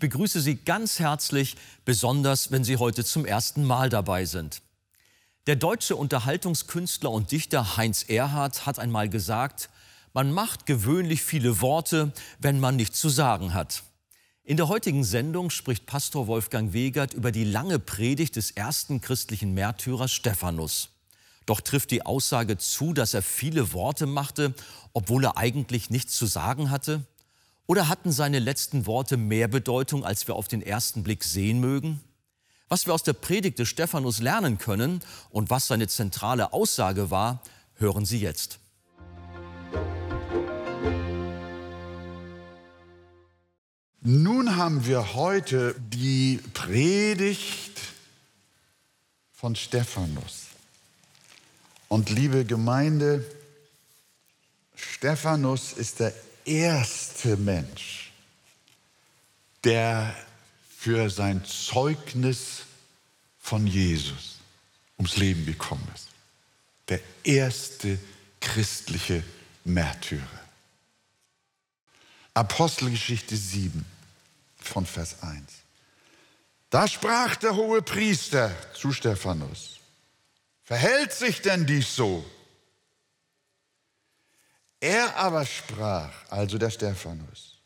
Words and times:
Ich 0.00 0.08
begrüße 0.08 0.40
Sie 0.40 0.56
ganz 0.56 0.98
herzlich, 0.98 1.56
besonders 1.84 2.50
wenn 2.50 2.64
Sie 2.64 2.78
heute 2.78 3.04
zum 3.04 3.26
ersten 3.26 3.64
Mal 3.64 3.90
dabei 3.90 4.24
sind. 4.24 4.62
Der 5.46 5.56
deutsche 5.56 5.94
Unterhaltungskünstler 5.94 7.10
und 7.10 7.30
Dichter 7.32 7.76
Heinz 7.76 8.04
Erhardt 8.08 8.64
hat 8.64 8.78
einmal 8.78 9.10
gesagt, 9.10 9.68
man 10.14 10.32
macht 10.32 10.64
gewöhnlich 10.64 11.20
viele 11.20 11.60
Worte, 11.60 12.14
wenn 12.38 12.60
man 12.60 12.76
nichts 12.76 12.98
zu 12.98 13.10
sagen 13.10 13.52
hat. 13.52 13.82
In 14.42 14.56
der 14.56 14.68
heutigen 14.68 15.04
Sendung 15.04 15.50
spricht 15.50 15.84
Pastor 15.84 16.26
Wolfgang 16.28 16.72
Wegert 16.72 17.12
über 17.12 17.30
die 17.30 17.44
lange 17.44 17.78
Predigt 17.78 18.36
des 18.36 18.52
ersten 18.52 19.02
christlichen 19.02 19.52
Märtyrers 19.52 20.12
Stephanus. 20.12 20.88
Doch 21.44 21.60
trifft 21.60 21.90
die 21.90 22.06
Aussage 22.06 22.56
zu, 22.56 22.94
dass 22.94 23.12
er 23.12 23.20
viele 23.20 23.74
Worte 23.74 24.06
machte, 24.06 24.54
obwohl 24.94 25.24
er 25.24 25.36
eigentlich 25.36 25.90
nichts 25.90 26.16
zu 26.16 26.24
sagen 26.24 26.70
hatte? 26.70 27.04
Oder 27.70 27.86
hatten 27.86 28.10
seine 28.10 28.40
letzten 28.40 28.84
Worte 28.86 29.16
mehr 29.16 29.46
Bedeutung, 29.46 30.04
als 30.04 30.26
wir 30.26 30.34
auf 30.34 30.48
den 30.48 30.60
ersten 30.60 31.04
Blick 31.04 31.22
sehen 31.22 31.60
mögen? 31.60 32.00
Was 32.68 32.86
wir 32.86 32.94
aus 32.94 33.04
der 33.04 33.12
Predigt 33.12 33.60
des 33.60 33.68
Stephanus 33.68 34.18
lernen 34.18 34.58
können 34.58 35.00
und 35.30 35.50
was 35.50 35.68
seine 35.68 35.86
zentrale 35.86 36.52
Aussage 36.52 37.12
war, 37.12 37.40
hören 37.76 38.04
Sie 38.04 38.18
jetzt. 38.18 38.58
Nun 44.00 44.56
haben 44.56 44.84
wir 44.84 45.14
heute 45.14 45.76
die 45.78 46.40
Predigt 46.52 47.78
von 49.30 49.54
Stephanus. 49.54 50.46
Und 51.86 52.10
liebe 52.10 52.44
Gemeinde, 52.44 53.24
Stephanus 54.74 55.72
ist 55.72 56.00
der 56.00 56.12
erste 56.44 57.36
Mensch, 57.36 58.12
der 59.64 60.14
für 60.76 61.10
sein 61.10 61.44
Zeugnis 61.44 62.62
von 63.38 63.66
Jesus 63.66 64.38
ums 64.98 65.16
Leben 65.16 65.44
gekommen 65.46 65.86
ist. 65.94 66.08
Der 66.88 67.00
erste 67.24 67.98
christliche 68.40 69.22
Märtyrer. 69.64 70.40
Apostelgeschichte 72.34 73.36
7 73.36 73.84
von 74.58 74.86
Vers 74.86 75.22
1. 75.22 75.42
Da 76.70 76.86
sprach 76.86 77.36
der 77.36 77.56
hohe 77.56 77.82
Priester 77.82 78.54
zu 78.72 78.92
Stephanus, 78.92 79.80
verhält 80.64 81.12
sich 81.12 81.42
denn 81.42 81.66
dies 81.66 81.94
so? 81.94 82.24
Er 84.80 85.14
aber 85.16 85.44
sprach, 85.44 86.10
also 86.30 86.56
der 86.56 86.70
Stephanus, 86.70 87.58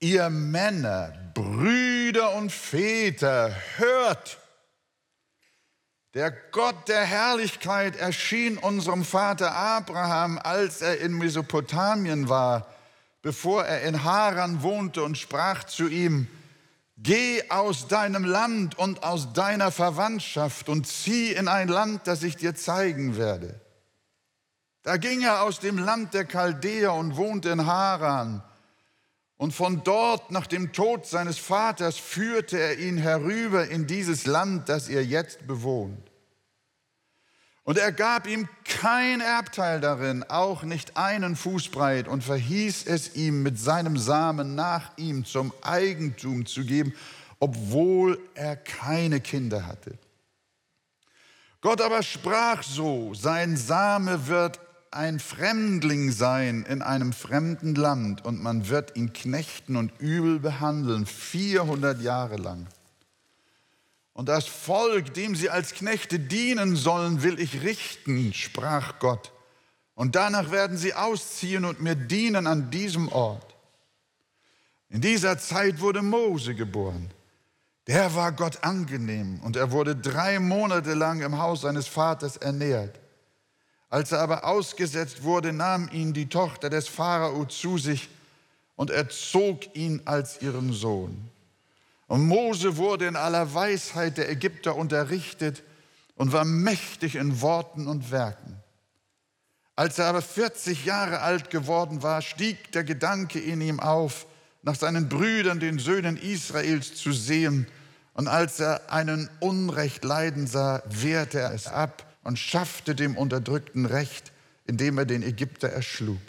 ihr 0.00 0.28
Männer, 0.28 1.14
Brüder 1.32 2.34
und 2.34 2.52
Väter, 2.52 3.56
hört, 3.76 4.38
der 6.12 6.30
Gott 6.50 6.88
der 6.88 7.04
Herrlichkeit 7.04 7.96
erschien 7.96 8.58
unserem 8.58 9.04
Vater 9.04 9.54
Abraham, 9.54 10.38
als 10.38 10.82
er 10.82 11.00
in 11.00 11.12
Mesopotamien 11.14 12.28
war, 12.28 12.66
bevor 13.22 13.64
er 13.64 13.82
in 13.82 14.04
Haran 14.04 14.62
wohnte 14.62 15.02
und 15.02 15.16
sprach 15.16 15.64
zu 15.64 15.88
ihm, 15.88 16.28
Geh 17.02 17.48
aus 17.48 17.88
deinem 17.88 18.24
Land 18.24 18.78
und 18.78 19.04
aus 19.04 19.32
deiner 19.32 19.70
Verwandtschaft 19.70 20.68
und 20.68 20.86
zieh 20.86 21.32
in 21.32 21.48
ein 21.48 21.68
Land, 21.68 22.06
das 22.06 22.22
ich 22.22 22.36
dir 22.36 22.54
zeigen 22.54 23.16
werde. 23.16 23.58
Da 24.82 24.96
ging 24.96 25.22
er 25.22 25.42
aus 25.42 25.60
dem 25.60 25.78
Land 25.78 26.14
der 26.14 26.24
Chaldäer 26.24 26.94
und 26.94 27.16
wohnte 27.16 27.50
in 27.50 27.66
Haran. 27.66 28.42
Und 29.36 29.52
von 29.52 29.84
dort, 29.84 30.30
nach 30.30 30.46
dem 30.46 30.72
Tod 30.72 31.06
seines 31.06 31.38
Vaters, 31.38 31.96
führte 31.96 32.58
er 32.58 32.78
ihn 32.78 32.98
herüber 32.98 33.68
in 33.68 33.86
dieses 33.86 34.26
Land, 34.26 34.68
das 34.68 34.88
ihr 34.88 35.04
jetzt 35.04 35.46
bewohnt. 35.46 36.10
Und 37.62 37.78
er 37.78 37.92
gab 37.92 38.26
ihm 38.26 38.48
kein 38.64 39.20
Erbteil 39.20 39.80
darin, 39.80 40.24
auch 40.24 40.62
nicht 40.62 40.96
einen 40.96 41.36
Fußbreit, 41.36 42.08
und 42.08 42.24
verhieß 42.24 42.86
es 42.86 43.14
ihm, 43.14 43.42
mit 43.42 43.58
seinem 43.58 43.96
Samen 43.96 44.54
nach 44.54 44.96
ihm 44.96 45.24
zum 45.24 45.52
Eigentum 45.62 46.46
zu 46.46 46.64
geben, 46.64 46.94
obwohl 47.38 48.18
er 48.34 48.56
keine 48.56 49.20
Kinder 49.20 49.66
hatte. 49.66 49.96
Gott 51.60 51.80
aber 51.80 52.02
sprach 52.02 52.62
so, 52.62 53.14
sein 53.14 53.56
Same 53.56 54.26
wird 54.26 54.58
ein 54.92 55.20
Fremdling 55.20 56.10
sein 56.10 56.64
in 56.64 56.82
einem 56.82 57.12
fremden 57.12 57.74
Land 57.74 58.24
und 58.24 58.42
man 58.42 58.68
wird 58.68 58.96
ihn 58.96 59.12
knechten 59.12 59.76
und 59.76 59.92
übel 60.00 60.40
behandeln, 60.40 61.06
400 61.06 62.00
Jahre 62.02 62.36
lang. 62.36 62.66
Und 64.12 64.28
das 64.28 64.46
Volk, 64.46 65.14
dem 65.14 65.34
sie 65.36 65.48
als 65.48 65.72
Knechte 65.72 66.18
dienen 66.18 66.76
sollen, 66.76 67.22
will 67.22 67.38
ich 67.38 67.62
richten, 67.62 68.34
sprach 68.34 68.98
Gott. 68.98 69.32
Und 69.94 70.16
danach 70.16 70.50
werden 70.50 70.76
sie 70.76 70.94
ausziehen 70.94 71.64
und 71.64 71.80
mir 71.80 71.94
dienen 71.94 72.46
an 72.46 72.70
diesem 72.70 73.08
Ort. 73.08 73.54
In 74.88 75.00
dieser 75.00 75.38
Zeit 75.38 75.80
wurde 75.80 76.02
Mose 76.02 76.54
geboren. 76.54 77.10
Der 77.86 78.14
war 78.14 78.32
Gott 78.32 78.62
angenehm 78.62 79.40
und 79.40 79.56
er 79.56 79.70
wurde 79.70 79.94
drei 79.96 80.38
Monate 80.38 80.94
lang 80.94 81.22
im 81.22 81.38
Haus 81.38 81.62
seines 81.62 81.86
Vaters 81.86 82.36
ernährt. 82.36 82.99
Als 83.90 84.12
er 84.12 84.20
aber 84.20 84.44
ausgesetzt 84.44 85.24
wurde, 85.24 85.52
nahm 85.52 85.90
ihn 85.92 86.12
die 86.12 86.28
Tochter 86.28 86.70
des 86.70 86.86
Pharao 86.86 87.44
zu 87.44 87.76
sich 87.76 88.08
und 88.76 88.90
erzog 88.90 89.74
ihn 89.74 90.02
als 90.04 90.40
ihren 90.40 90.72
Sohn. 90.72 91.28
Und 92.06 92.26
Mose 92.26 92.76
wurde 92.76 93.06
in 93.06 93.16
aller 93.16 93.52
Weisheit 93.52 94.16
der 94.16 94.30
Ägypter 94.30 94.76
unterrichtet 94.76 95.64
und 96.14 96.32
war 96.32 96.44
mächtig 96.44 97.16
in 97.16 97.40
Worten 97.40 97.88
und 97.88 98.12
Werken. 98.12 98.56
Als 99.74 99.98
er 99.98 100.06
aber 100.06 100.22
40 100.22 100.84
Jahre 100.84 101.20
alt 101.20 101.50
geworden 101.50 102.02
war, 102.02 102.22
stieg 102.22 102.70
der 102.72 102.84
Gedanke 102.84 103.40
in 103.40 103.60
ihm 103.60 103.80
auf, 103.80 104.26
nach 104.62 104.76
seinen 104.76 105.08
Brüdern, 105.08 105.58
den 105.58 105.78
Söhnen 105.78 106.16
Israels, 106.16 106.94
zu 106.94 107.12
sehen. 107.12 107.66
Und 108.14 108.28
als 108.28 108.60
er 108.60 108.92
einen 108.92 109.30
Unrecht 109.40 110.04
leiden 110.04 110.46
sah, 110.46 110.82
wehrte 110.86 111.40
er 111.40 111.54
es 111.54 111.66
ab 111.66 112.09
und 112.22 112.38
schaffte 112.38 112.94
dem 112.94 113.16
Unterdrückten 113.16 113.86
Recht, 113.86 114.32
indem 114.66 114.98
er 114.98 115.04
den 115.04 115.22
Ägypter 115.22 115.68
erschlug. 115.68 116.20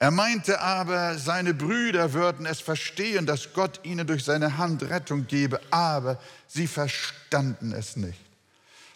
Er 0.00 0.12
meinte 0.12 0.60
aber, 0.60 1.18
seine 1.18 1.54
Brüder 1.54 2.12
würden 2.12 2.46
es 2.46 2.60
verstehen, 2.60 3.26
dass 3.26 3.52
Gott 3.52 3.80
ihnen 3.82 4.06
durch 4.06 4.24
seine 4.24 4.56
Hand 4.56 4.82
Rettung 4.84 5.26
gebe, 5.26 5.60
aber 5.70 6.20
sie 6.46 6.68
verstanden 6.68 7.72
es 7.72 7.96
nicht. 7.96 8.20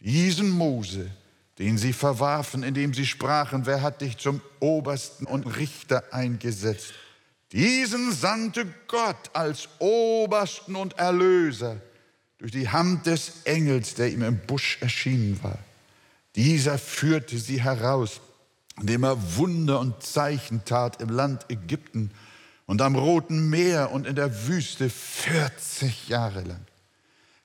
Diesen 0.01 0.51
Mose, 0.51 1.11
den 1.59 1.77
sie 1.77 1.93
verwarfen, 1.93 2.63
indem 2.63 2.95
sie 2.95 3.07
sprachen, 3.07 3.67
wer 3.67 3.83
hat 3.83 4.01
dich 4.01 4.17
zum 4.19 4.41
Obersten 4.61 5.27
und 5.27 5.45
Richter 5.57 6.05
eingesetzt? 6.13 6.95
Diesen 7.51 8.13
sandte 8.13 8.65
Gott 8.87 9.31
als 9.33 9.69
Obersten 9.79 10.77
und 10.77 10.99
Erlöser 10.99 11.81
durch 12.39 12.53
die 12.53 12.69
Hand 12.69 13.07
des 13.07 13.43
Engels, 13.45 13.95
der 13.95 14.11
ihm 14.11 14.23
im 14.23 14.39
Busch 14.39 14.79
erschienen 14.81 15.39
war. 15.43 15.59
Dieser 16.37 16.79
führte 16.79 17.39
sie 17.39 17.63
heraus, 17.63 18.21
indem 18.81 19.05
er 19.05 19.37
Wunder 19.37 19.81
und 19.81 20.03
Zeichen 20.03 20.65
tat 20.65 21.01
im 21.03 21.11
Land 21.11 21.47
Ägypten 21.51 22.11
und 22.67 22.81
am 22.81 22.97
Roten 22.97 23.51
Meer 23.51 23.91
und 23.93 24.07
in 24.07 24.17
der 24.17 24.49
Wüste 24.49 24.89
40 24.89 26.09
Jahre 26.09 26.43
lang. 26.43 26.65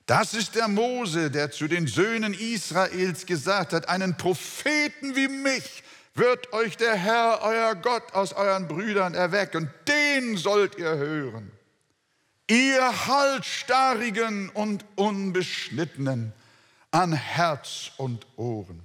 Das 0.06 0.34
ist 0.34 0.56
der 0.56 0.70
Mose, 0.70 1.30
der 1.30 1.52
zu 1.52 1.68
den 1.68 1.86
Söhnen 1.86 2.34
Israels 2.34 3.26
gesagt 3.26 3.74
hat, 3.74 3.90
einen 3.90 4.16
Propheten 4.16 5.18
wie 5.18 5.28
mich 5.28 5.84
wird 6.18 6.52
euch 6.54 6.78
der 6.78 6.96
Herr, 6.96 7.42
euer 7.44 7.76
Gott, 7.76 8.14
aus 8.14 8.34
euren 8.34 8.68
Brüdern 8.68 9.14
erwecken. 9.14 9.70
Den 9.88 10.38
sollt 10.38 10.78
ihr 10.78 10.96
hören. 10.96 11.52
Ihr 12.50 13.08
Halsstarrigen 13.08 14.50
und 14.50 14.86
Unbeschnittenen, 14.96 16.34
an 16.92 17.14
Herz 17.14 17.92
und 17.98 18.26
Ohren. 18.38 18.84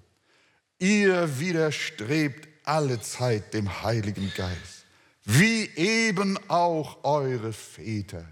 Ihr 0.78 1.38
widerstrebt 1.38 2.48
alle 2.64 3.00
Zeit 3.00 3.54
dem 3.54 3.82
Heiligen 3.82 4.32
Geist, 4.36 4.84
wie 5.24 5.70
eben 5.76 6.38
auch 6.48 7.04
eure 7.04 7.52
Väter, 7.52 8.24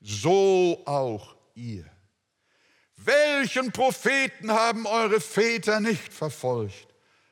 so 0.00 0.80
auch 0.86 1.34
ihr. 1.54 1.84
Welchen 2.96 3.72
Propheten 3.72 4.50
haben 4.50 4.86
eure 4.86 5.20
Väter 5.20 5.80
nicht 5.80 6.12
verfolgt? 6.12 6.86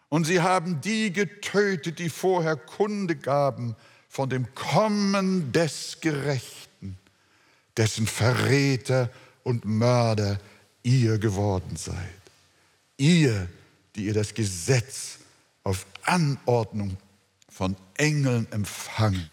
Und 0.09 0.25
sie 0.25 0.41
haben 0.41 0.81
die 0.81 1.12
getötet, 1.12 2.00
die 2.00 2.11
vorher 2.11 2.56
Kunde 2.56 3.15
gaben 3.15 3.77
von 4.09 4.29
dem 4.29 4.53
Kommen 4.56 5.53
des 5.53 5.99
Gerechten, 6.00 6.99
dessen 7.77 8.09
Verräter 8.09 9.09
und 9.44 9.65
Mörder 9.65 10.41
ihr 10.82 11.19
geworden 11.19 11.77
seid. 11.77 11.97
Ihr, 12.97 13.49
die 13.94 14.06
ihr 14.06 14.15
das 14.15 14.35
Gesetz 14.35 15.19
auf 15.65 15.87
Anordnung 16.03 16.97
von 17.49 17.77
Engeln 17.97 18.50
empfangen 18.53 19.31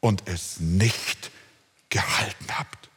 und 0.00 0.28
es 0.28 0.60
nicht 0.60 1.30
gehalten 1.88 2.46
habt. 2.50 2.90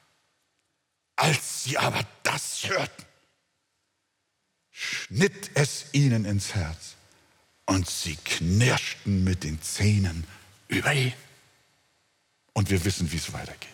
sie 1.41 1.77
aber 1.77 2.05
das 2.23 2.67
hörten, 2.67 3.05
schnitt 4.71 5.51
es 5.53 5.85
ihnen 5.93 6.25
ins 6.25 6.53
Herz 6.53 6.95
und 7.65 7.89
sie 7.89 8.15
knirschten 8.15 9.23
mit 9.23 9.43
den 9.43 9.61
Zähnen 9.61 10.25
über 10.67 10.93
ihn. 10.93 11.13
Und 12.53 12.69
wir 12.69 12.83
wissen, 12.83 13.11
wie 13.11 13.17
es 13.17 13.31
weitergeht. 13.33 13.69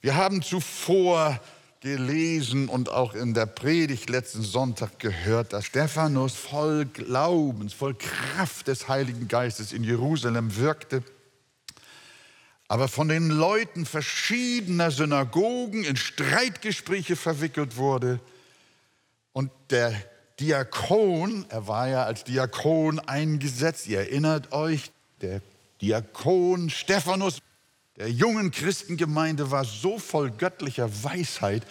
Wir 0.00 0.14
haben 0.14 0.40
zuvor 0.40 1.40
gelesen 1.80 2.68
und 2.68 2.90
auch 2.90 3.14
in 3.14 3.32
der 3.32 3.46
Predigt 3.46 4.10
letzten 4.10 4.42
Sonntag 4.42 4.98
gehört, 4.98 5.54
dass 5.54 5.64
Stephanus 5.64 6.34
voll 6.34 6.84
Glaubens, 6.84 7.72
voll 7.72 7.94
Kraft 7.94 8.68
des 8.68 8.88
Heiligen 8.88 9.28
Geistes 9.28 9.72
in 9.72 9.82
Jerusalem 9.82 10.56
wirkte, 10.56 11.02
aber 12.68 12.86
von 12.86 13.08
den 13.08 13.30
Leuten 13.30 13.86
verschiedener 13.86 14.90
Synagogen 14.90 15.82
in 15.82 15.96
Streitgespräche 15.96 17.16
verwickelt 17.16 17.76
wurde. 17.76 18.20
Und 19.32 19.50
der 19.70 19.94
Diakon, 20.38 21.46
er 21.48 21.66
war 21.66 21.88
ja 21.88 22.04
als 22.04 22.24
Diakon 22.24 22.98
eingesetzt, 23.00 23.86
ihr 23.86 24.00
erinnert 24.00 24.52
euch, 24.52 24.92
der 25.22 25.40
Diakon 25.80 26.68
Stephanus 26.68 27.40
der 28.00 28.10
jungen 28.10 28.50
Christengemeinde 28.50 29.50
war 29.50 29.66
so 29.66 29.98
voll 29.98 30.30
göttlicher 30.30 30.90
Weisheit, 31.04 31.66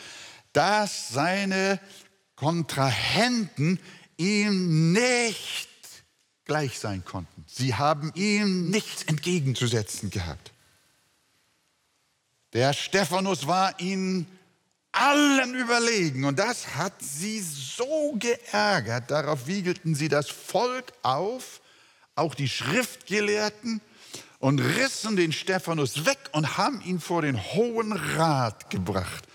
dass 0.53 1.09
seine 1.09 1.79
Kontrahenten 2.35 3.79
ihm 4.15 4.93
nicht 4.93 5.69
gleich 6.45 6.77
sein 6.77 7.03
konnten. 7.03 7.45
Sie 7.47 7.73
haben 7.73 8.11
ihm 8.13 8.69
nichts 8.69 9.01
entgegenzusetzen 9.05 10.11
gehabt. 10.11 10.51
Der 12.53 12.73
Stephanus 12.73 13.47
war 13.47 13.79
ihnen 13.79 14.27
allen 14.91 15.55
überlegen. 15.55 16.25
Und 16.25 16.37
das 16.37 16.75
hat 16.75 16.93
sie 16.99 17.39
so 17.39 18.15
geärgert. 18.19 19.09
Darauf 19.09 19.47
wiegelten 19.47 19.95
sie 19.95 20.09
das 20.09 20.29
Volk 20.29 20.93
auf, 21.01 21.59
auch 22.13 22.35
die 22.35 22.49
Schriftgelehrten, 22.49 23.81
und 24.39 24.59
rissen 24.59 25.15
den 25.15 25.31
Stephanus 25.31 26.05
weg 26.05 26.17
und 26.31 26.57
haben 26.57 26.81
ihn 26.81 26.99
vor 26.99 27.21
den 27.21 27.37
Hohen 27.37 27.91
Rat 27.91 28.69
gebracht. 28.69 29.25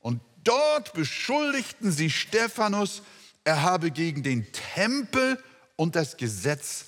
Und 0.00 0.20
dort 0.44 0.92
beschuldigten 0.92 1.92
sie 1.92 2.10
Stephanus, 2.10 3.02
er 3.44 3.62
habe 3.62 3.90
gegen 3.90 4.22
den 4.22 4.46
Tempel 4.74 5.42
und 5.76 5.96
das 5.96 6.16
Gesetz 6.16 6.86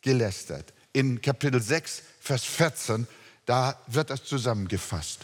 gelästert. 0.00 0.72
In 0.92 1.20
Kapitel 1.20 1.60
6, 1.60 2.02
Vers 2.20 2.44
14, 2.44 3.06
da 3.44 3.78
wird 3.88 4.10
das 4.10 4.24
zusammengefasst. 4.24 5.20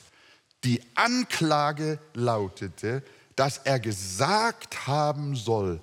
Die 0.65 0.83
Anklage 0.95 1.99
lautete, 2.15 3.03
dass 3.37 3.59
er 3.59 3.79
gesagt 3.79 4.87
haben 4.87 5.37
soll, 5.37 5.81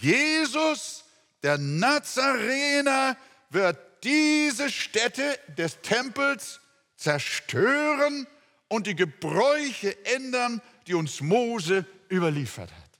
Jesus, 0.00 1.04
der 1.42 1.56
Nazarener, 1.56 3.16
wird 3.50 3.78
diese 4.02 4.70
Stätte 4.70 5.38
des 5.56 5.80
Tempels 5.82 6.60
zerstören 6.96 8.26
und 8.68 8.86
die 8.86 8.94
Gebräuche 8.94 10.04
ändern, 10.06 10.60
die 10.86 10.94
uns 10.94 11.20
Mose 11.20 11.84
überliefert 12.10 12.70
hat. 12.72 12.90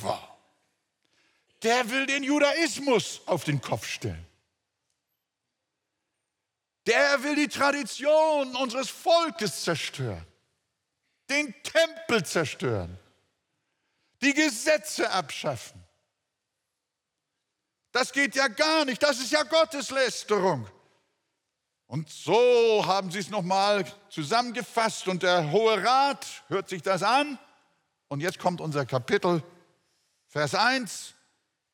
Wow. 0.00 0.28
Der 1.62 1.90
will 1.90 2.06
den 2.06 2.22
Judaismus 2.22 3.22
auf 3.26 3.44
den 3.44 3.60
Kopf 3.60 3.86
stellen. 3.86 4.26
Der 6.86 7.22
will 7.22 7.36
die 7.36 7.48
Tradition 7.48 8.54
unseres 8.56 8.90
Volkes 8.90 9.62
zerstören, 9.62 10.26
den 11.30 11.54
Tempel 11.62 12.24
zerstören, 12.24 12.98
die 14.20 14.34
Gesetze 14.34 15.10
abschaffen. 15.10 15.83
Das 17.94 18.10
geht 18.10 18.34
ja 18.34 18.48
gar 18.48 18.84
nicht, 18.84 19.00
das 19.04 19.20
ist 19.20 19.30
ja 19.30 19.44
Gotteslästerung. 19.44 20.68
Und 21.86 22.10
so 22.10 22.84
haben 22.84 23.12
sie 23.12 23.20
es 23.20 23.30
nochmal 23.30 23.84
zusammengefasst 24.08 25.06
und 25.06 25.22
der 25.22 25.52
Hohe 25.52 25.80
Rat 25.80 26.26
hört 26.48 26.68
sich 26.68 26.82
das 26.82 27.04
an. 27.04 27.38
Und 28.08 28.18
jetzt 28.18 28.40
kommt 28.40 28.60
unser 28.60 28.84
Kapitel, 28.84 29.44
Vers 30.26 30.56
1. 30.56 31.14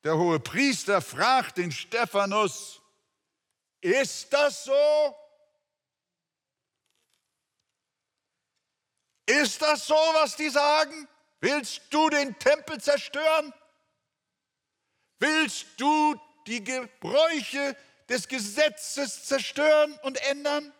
Der 0.04 0.18
hohe 0.18 0.38
Priester 0.40 1.00
fragt 1.00 1.56
den 1.56 1.72
Stephanus, 1.72 2.82
ist 3.80 4.30
das 4.30 4.64
so? 4.64 5.16
Ist 9.24 9.62
das 9.62 9.86
so, 9.86 9.94
was 9.94 10.36
die 10.36 10.50
sagen? 10.50 11.08
Willst 11.40 11.80
du 11.88 12.10
den 12.10 12.38
Tempel 12.38 12.78
zerstören? 12.78 13.54
Willst 15.20 15.66
du 15.76 16.16
die 16.46 16.64
Gebräuche 16.64 17.76
des 18.08 18.26
Gesetzes 18.26 19.24
zerstören 19.24 19.92
und 20.02 20.20
ändern? 20.30 20.72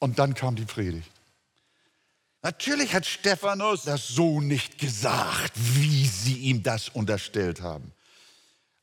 Und 0.00 0.18
dann 0.18 0.34
kam 0.34 0.56
die 0.56 0.64
Predigt. 0.64 1.10
Natürlich 2.42 2.94
hat 2.94 3.04
Stephanus 3.04 3.82
das 3.82 4.08
so 4.08 4.40
nicht 4.40 4.78
gesagt, 4.78 5.52
wie 5.54 6.06
sie 6.06 6.38
ihm 6.38 6.62
das 6.62 6.88
unterstellt 6.88 7.60
haben. 7.60 7.92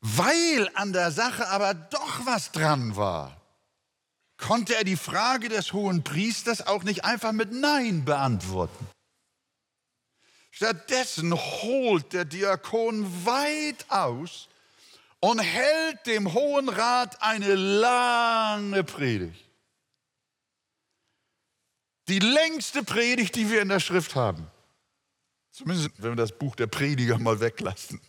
Weil 0.02 0.70
an 0.76 0.94
der 0.94 1.12
Sache 1.12 1.48
aber 1.48 1.74
doch 1.74 2.26
was 2.26 2.52
dran 2.52 2.96
war, 2.96 3.42
konnte 4.38 4.76
er 4.76 4.84
die 4.84 4.98
Frage 4.98 5.50
des 5.50 5.74
hohen 5.74 6.04
Priesters 6.04 6.68
auch 6.68 6.84
nicht 6.84 7.06
einfach 7.06 7.32
mit 7.32 7.52
Nein 7.54 8.06
beantworten. 8.06 8.88
Stattdessen 10.56 11.34
holt 11.34 12.14
der 12.14 12.24
Diakon 12.24 13.26
weit 13.26 13.86
aus 13.90 14.48
und 15.20 15.40
hält 15.40 16.06
dem 16.06 16.32
Hohen 16.32 16.70
Rat 16.70 17.22
eine 17.22 17.56
lange 17.56 18.86
Predigt. 18.86 19.44
Die 22.08 22.20
längste 22.20 22.84
Predigt, 22.84 23.36
die 23.36 23.52
wir 23.52 23.62
in 23.62 23.68
der 23.68 23.82
Schrift 23.82 24.16
haben. 24.16 24.48
Zumindest 25.52 25.90
wenn 25.98 26.12
wir 26.12 26.16
das 26.16 26.32
Buch 26.32 26.56
der 26.56 26.68
Prediger 26.68 27.18
mal 27.18 27.42
weglassen. 27.42 28.00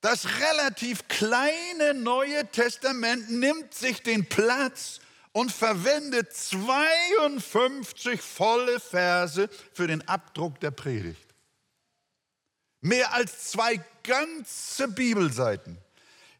Das 0.00 0.26
relativ 0.40 1.06
kleine 1.06 1.94
Neue 1.94 2.50
Testament 2.50 3.30
nimmt 3.30 3.72
sich 3.72 4.02
den 4.02 4.28
Platz 4.28 4.98
und 5.34 5.52
verwendet 5.52 6.32
52 6.32 8.22
volle 8.22 8.80
Verse 8.80 9.50
für 9.74 9.86
den 9.86 10.08
Abdruck 10.08 10.60
der 10.60 10.70
Predigt. 10.70 11.34
Mehr 12.80 13.12
als 13.12 13.50
zwei 13.50 13.80
ganze 14.04 14.88
Bibelseiten. 14.88 15.76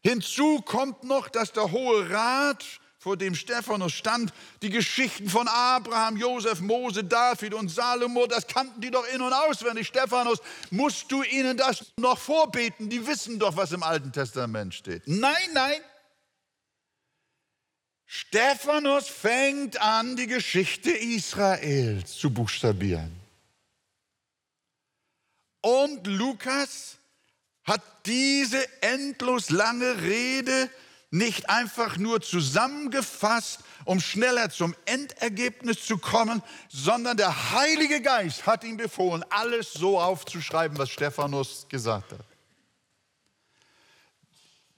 Hinzu 0.01 0.61
kommt 0.61 1.03
noch, 1.03 1.27
dass 1.27 1.51
der 1.51 1.71
Hohe 1.71 2.09
Rat 2.09 2.63
vor 2.97 3.17
dem 3.17 3.35
Stephanus 3.35 3.91
stand, 3.93 4.33
die 4.61 4.69
Geschichten 4.69 5.29
von 5.29 5.47
Abraham, 5.47 6.15
Josef, 6.15 6.61
Mose, 6.61 7.03
David 7.03 7.53
und 7.53 7.69
Salomo, 7.69 8.25
das 8.27 8.47
kannten 8.47 8.79
die 8.79 8.91
doch 8.91 9.05
in- 9.13 9.21
und 9.21 9.33
auswendig. 9.33 9.87
Stephanus, 9.87 10.39
musst 10.71 11.11
du 11.11 11.21
ihnen 11.21 11.57
das 11.57 11.91
noch 11.97 12.17
vorbeten? 12.17 12.89
Die 12.89 13.05
wissen 13.05 13.39
doch, 13.39 13.57
was 13.57 13.73
im 13.73 13.83
Alten 13.83 14.11
Testament 14.11 14.73
steht. 14.73 15.03
Nein, 15.05 15.49
nein. 15.53 15.81
Stephanus 18.17 19.09
fängt 19.09 19.81
an, 19.81 20.15
die 20.15 20.27
Geschichte 20.27 20.89
Israels 20.89 22.13
zu 22.13 22.29
buchstabieren. 22.29 23.11
Und 25.59 26.07
Lukas 26.07 26.97
hat 27.65 27.81
diese 28.05 28.65
endlos 28.81 29.49
lange 29.49 30.01
Rede 30.01 30.69
nicht 31.11 31.49
einfach 31.49 31.97
nur 31.97 32.21
zusammengefasst, 32.21 33.59
um 33.83 33.99
schneller 33.99 34.49
zum 34.49 34.75
Endergebnis 34.85 35.85
zu 35.85 35.97
kommen, 35.97 36.41
sondern 36.69 37.17
der 37.17 37.51
Heilige 37.51 38.01
Geist 38.01 38.45
hat 38.45 38.63
ihm 38.63 38.77
befohlen, 38.77 39.25
alles 39.29 39.73
so 39.73 39.99
aufzuschreiben, 39.99 40.77
was 40.77 40.89
Stephanus 40.89 41.65
gesagt 41.67 42.13
hat. 42.13 42.21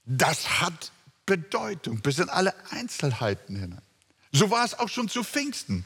Das 0.05 0.59
hat 0.59 0.91
Bedeutung 1.27 2.01
bis 2.01 2.17
in 2.17 2.29
alle 2.29 2.55
Einzelheiten 2.71 3.55
hinein. 3.55 3.81
So 4.31 4.49
war 4.49 4.65
es 4.65 4.73
auch 4.73 4.89
schon 4.89 5.07
zu 5.07 5.23
Pfingsten. 5.23 5.85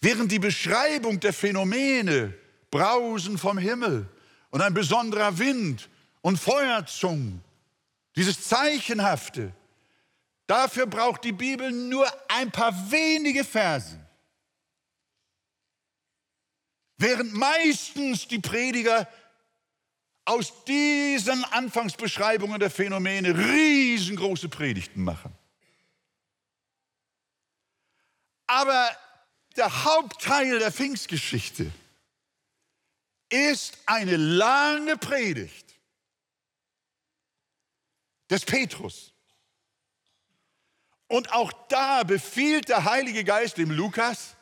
Während 0.00 0.30
die 0.30 0.38
Beschreibung 0.38 1.18
der 1.18 1.32
Phänomene, 1.32 2.34
Brausen 2.70 3.38
vom 3.38 3.58
Himmel 3.58 4.08
und 4.50 4.60
ein 4.60 4.74
besonderer 4.74 5.38
Wind 5.38 5.88
und 6.20 6.38
Feuerzungen 6.38 7.42
dieses 8.14 8.46
Zeichenhafte, 8.46 9.52
dafür 10.46 10.86
braucht 10.86 11.24
die 11.24 11.32
Bibel 11.32 11.72
nur 11.72 12.06
ein 12.28 12.50
paar 12.52 12.90
wenige 12.90 13.44
Verse. 13.44 13.98
Während 16.98 17.32
meistens 17.32 18.28
die 18.28 18.38
Prediger 18.38 19.08
aus 20.24 20.64
diesen 20.64 21.44
Anfangsbeschreibungen 21.44 22.58
der 22.58 22.70
Phänomene 22.70 23.36
riesengroße 23.36 24.48
Predigten 24.48 25.04
machen. 25.04 25.32
Aber 28.46 28.96
der 29.56 29.84
Hauptteil 29.84 30.58
der 30.58 30.72
Pfingstgeschichte 30.72 31.70
ist 33.28 33.78
eine 33.86 34.16
lange 34.16 34.96
Predigt 34.96 35.74
des 38.30 38.44
Petrus. 38.44 39.12
Und 41.06 41.32
auch 41.32 41.52
da 41.68 42.02
befiehlt 42.02 42.68
der 42.68 42.84
Heilige 42.84 43.24
Geist 43.24 43.58
dem 43.58 43.70
Lukas, 43.70 44.36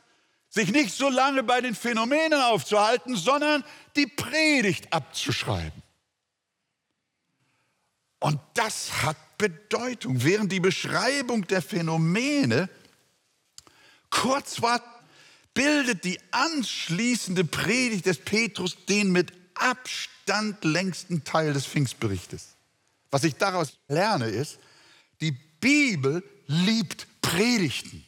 sich 0.52 0.70
nicht 0.70 0.94
so 0.94 1.08
lange 1.08 1.42
bei 1.42 1.62
den 1.62 1.74
Phänomenen 1.74 2.40
aufzuhalten, 2.40 3.16
sondern 3.16 3.64
die 3.96 4.06
Predigt 4.06 4.92
abzuschreiben. 4.92 5.82
Und 8.20 8.38
das 8.54 9.02
hat 9.02 9.16
Bedeutung. 9.38 10.22
Während 10.22 10.52
die 10.52 10.60
Beschreibung 10.60 11.46
der 11.46 11.62
Phänomene 11.62 12.68
kurz 14.10 14.60
war, 14.60 14.82
bildet 15.54 16.04
die 16.04 16.20
anschließende 16.30 17.44
Predigt 17.44 18.04
des 18.04 18.18
Petrus 18.18 18.76
den 18.86 19.10
mit 19.10 19.32
Abstand 19.54 20.62
längsten 20.64 21.24
Teil 21.24 21.54
des 21.54 21.66
Pfingstberichtes. 21.66 22.56
Was 23.10 23.24
ich 23.24 23.36
daraus 23.36 23.78
lerne 23.88 24.26
ist, 24.26 24.58
die 25.22 25.32
Bibel 25.32 26.22
liebt 26.46 27.06
Predigten. 27.22 28.04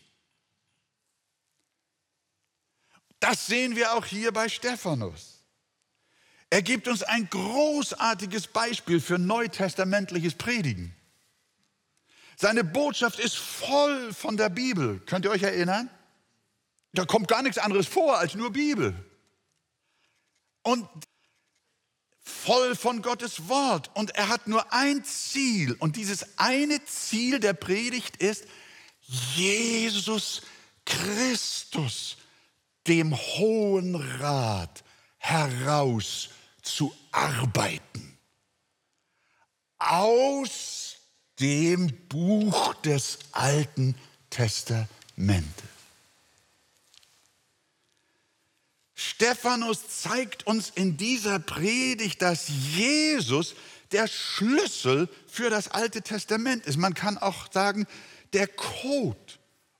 Das 3.25 3.47
sehen 3.47 3.75
wir 3.75 3.95
auch 3.95 4.05
hier 4.05 4.33
bei 4.33 4.51
Stephanus. 4.51 5.41
Er 6.51 6.61
gibt 6.61 6.87
uns 6.89 7.03
ein 7.03 7.27
großartiges 7.31 8.49
Beispiel 8.49 9.01
für 9.01 9.19
neutestamentliches 9.19 10.35
Predigen. 10.35 10.95
Seine 12.37 12.65
Botschaft 12.65 13.19
ist 13.19 13.37
voll 13.37 14.13
von 14.13 14.37
der 14.37 14.51
Bibel. 14.51 15.01
Könnt 15.07 15.25
ihr 15.25 15.31
euch 15.31 15.43
erinnern? 15.43 15.89
Da 16.93 17.07
kommt 17.07 17.27
gar 17.29 17.41
nichts 17.41 17.57
anderes 17.57 17.87
vor 17.87 18.19
als 18.19 18.35
nur 18.35 18.53
Bibel. 18.53 18.95
Und 20.63 20.87
voll 22.21 22.77
von 22.77 23.01
Gottes 23.01 23.49
Wort. 23.49 23.91
Und 23.95 24.11
er 24.17 24.29
hat 24.29 24.49
nur 24.49 24.71
ein 24.71 25.03
Ziel. 25.03 25.73
Und 25.79 25.97
dieses 25.97 26.39
eine 26.39 26.85
Ziel 26.85 27.41
der 27.41 27.55
Predigt 27.55 28.19
ist, 28.19 28.45
Jesus 29.01 30.43
Christus 30.85 32.19
dem 32.87 33.17
Hohen 33.17 33.95
Rat 33.95 34.85
herauszuarbeiten. 35.19 38.19
Aus 39.79 40.97
dem 41.41 41.93
Buch 42.09 42.75
des 42.77 43.19
Alten 43.33 43.97
Testamentes. 44.31 45.65
Stephanus 48.95 50.01
zeigt 50.03 50.47
uns 50.47 50.71
in 50.71 50.97
dieser 50.97 51.39
Predigt, 51.39 52.23
dass 52.23 52.49
Jesus 52.49 53.55
der 53.93 54.09
Schlüssel 54.09 55.09
für 55.27 55.51
das 55.51 55.69
Alte 55.69 56.03
Testament 56.03 56.67
ist. 56.67 56.79
Man 56.79 56.95
kann 56.95 57.19
auch 57.19 57.53
sagen, 57.53 57.87
der 58.33 58.49
Code 58.49 59.19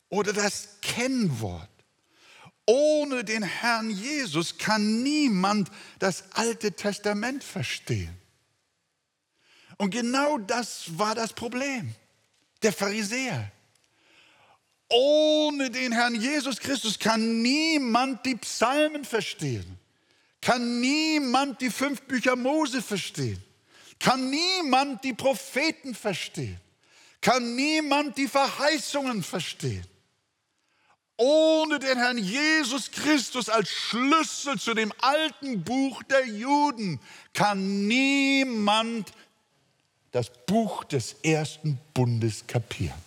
oder 0.09 0.33
das 0.33 0.69
Kennwort. 0.83 1.69
Ohne 2.67 3.25
den 3.25 3.43
Herrn 3.43 3.91
Jesus 3.91 4.57
kann 4.57 5.03
niemand 5.03 5.71
das 5.99 6.25
Alte 6.33 6.73
Testament 6.73 7.45
verstehen. 7.45 8.17
Und 9.77 9.91
genau 9.91 10.39
das 10.39 10.99
war 10.99 11.15
das 11.15 11.33
Problem 11.33 11.95
der 12.63 12.73
Pharisäer. 12.73 13.51
Ohne 14.89 15.71
den 15.71 15.93
Herrn 15.93 16.15
Jesus 16.15 16.59
Christus 16.59 16.99
kann 16.99 17.43
niemand 17.43 18.25
die 18.25 18.37
Psalmen 18.37 19.05
verstehen, 19.05 19.79
kann 20.41 20.81
niemand 20.81 21.61
die 21.61 21.71
fünf 21.71 22.03
Bücher 22.03 22.37
Mose 22.37 22.81
verstehen, 22.83 23.43
kann 23.99 24.31
niemand 24.31 25.03
die 25.05 25.15
Propheten 25.15 25.95
verstehen, 25.95 26.61
kann 27.21 27.57
niemand 27.57 28.17
die 28.17 28.29
Verheißungen 28.29 29.23
verstehen. 29.23 29.85
Ohne 31.17 31.79
den 31.79 31.97
Herrn 31.97 32.19
Jesus 32.19 32.91
Christus 32.91 33.49
als 33.49 33.69
Schlüssel 33.69 34.59
zu 34.59 34.75
dem 34.75 34.93
alten 35.01 35.63
Buch 35.63 36.03
der 36.05 36.27
Juden 36.27 36.99
kann 37.33 37.87
niemand 37.87 39.13
das 40.11 40.31
Buch 40.47 40.85
des 40.85 41.15
ersten 41.23 41.79
Bundes 41.93 42.47
kapieren. 42.47 43.01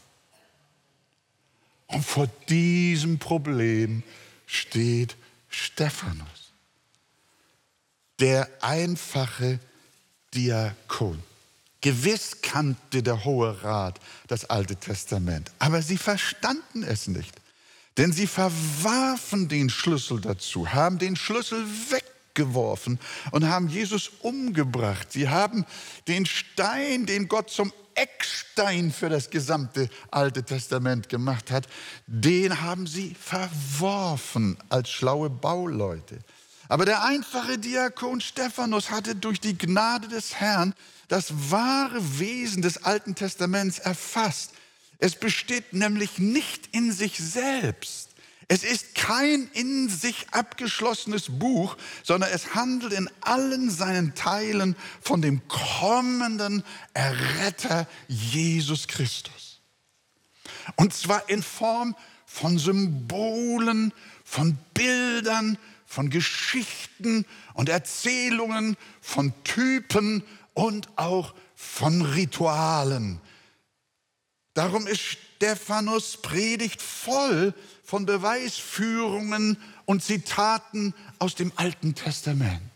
Und 1.88 2.06
vor 2.06 2.28
diesem 2.50 3.20
Problem 3.20 4.04
steht 4.46 5.16
Stephanus, 5.50 6.52
der 8.20 8.50
einfache 8.62 9.60
Diakon. 10.34 11.22
Gewiss 11.82 12.42
kannte 12.42 13.04
der 13.04 13.24
Hohe 13.24 13.64
Rat 13.64 14.00
das 14.28 14.46
Alte 14.46 14.76
Testament, 14.76 15.52
aber 15.60 15.82
sie 15.82 15.98
verstanden 15.98 16.84
es 16.84 17.08
nicht. 17.08 17.34
Denn 17.98 18.12
sie 18.12 18.28
verwarfen 18.28 19.48
den 19.48 19.70
Schlüssel 19.70 20.22
dazu, 20.22 20.72
haben 20.72 21.00
den 21.00 21.16
Schlüssel 21.16 21.66
weggeworfen 21.90 23.00
und 23.32 23.50
haben 23.50 23.68
Jesus 23.68 24.12
umgebracht. 24.22 25.12
Sie 25.12 25.30
haben 25.30 25.66
den 26.08 26.26
Stein, 26.26 27.06
den 27.08 27.28
Gott 27.28 27.50
zum 27.50 27.74
Eckstein 27.98 28.92
für 28.92 29.10
das 29.10 29.32
gesamte 29.32 29.90
Alte 30.12 30.44
Testament 30.44 31.10
gemacht 31.10 31.50
hat, 31.50 31.68
den 32.06 32.62
haben 32.62 32.86
sie 32.86 33.16
verworfen 33.20 34.58
als 34.70 34.90
schlaue 34.92 35.32
Bauleute. 35.32 36.20
Aber 36.70 36.86
der 36.86 37.04
einfache 37.04 37.58
Diakon 37.58 38.22
Stephanus 38.22 38.92
hatte 38.92 39.16
durch 39.16 39.40
die 39.40 39.58
Gnade 39.58 40.08
des 40.08 40.36
Herrn 40.36 40.76
das 41.08 41.34
wahre 41.50 42.20
Wesen 42.20 42.62
des 42.62 42.84
Alten 42.84 43.16
Testaments 43.16 43.80
erfasst. 43.80 44.52
Es 45.00 45.16
besteht 45.16 45.74
nämlich 45.74 46.18
nicht 46.18 46.70
in 46.72 46.92
sich 46.92 47.18
selbst. 47.18 48.08
Es 48.50 48.64
ist 48.64 48.96
kein 48.96 49.50
in 49.54 49.90
sich 49.90 50.28
abgeschlossenes 50.32 51.26
Buch, 51.38 51.76
sondern 52.04 52.32
es 52.32 52.56
handelt 52.56 52.94
in 52.94 53.10
allen 53.20 53.70
seinen 53.70 54.16
Teilen 54.16 54.78
von 55.02 55.22
dem 55.22 55.46
kommenden 55.50 56.64
Erretter 56.94 57.88
Jesus 58.08 58.88
Christus. 58.88 59.60
Und 60.78 60.94
zwar 60.94 61.30
in 61.30 61.44
Form 61.44 61.96
von 62.26 62.58
Symbolen, 62.58 63.94
von 64.24 64.58
Bildern, 64.74 65.58
von 65.86 66.10
Geschichten 66.10 67.26
und 67.54 67.68
Erzählungen, 67.68 68.78
von 69.02 69.34
Typen 69.44 70.24
und 70.54 70.88
auch 70.98 71.34
von 71.56 72.02
Ritualen. 72.02 73.20
Darum 74.58 74.88
ist 74.88 75.02
Stephanus 75.02 76.18
Predigt 76.18 76.82
voll 76.82 77.54
von 77.84 78.08
Beweisführungen 78.08 79.56
und 79.86 80.04
Zitaten 80.04 80.96
aus 81.20 81.36
dem 81.36 81.52
Alten 81.58 81.94
Testament. 81.94 82.72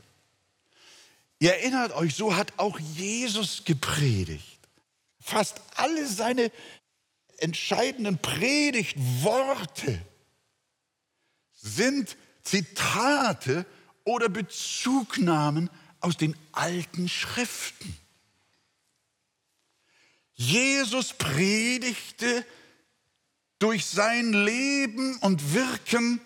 Ihr 1.40 1.56
erinnert 1.56 1.94
euch, 1.94 2.14
so 2.14 2.36
hat 2.36 2.54
auch 2.58 2.80
Jesus 2.80 3.64
gepredigt. 3.66 4.60
Fast 5.20 5.60
alle 5.76 6.06
seine 6.06 6.52
entscheidenden 7.38 8.20
Predigtworte 8.20 10.06
sind 11.52 12.16
Zitate 12.44 13.66
oder 14.04 14.30
Bezugnahmen 14.30 15.72
aus 16.00 16.16
den 16.16 16.38
alten 16.52 17.10
Schriften. 17.10 17.98
Jesus 20.42 21.14
predigte 21.14 22.44
durch 23.60 23.86
sein 23.86 24.34
Leben 24.34 25.18
und 25.18 25.54
Wirken 25.54 26.20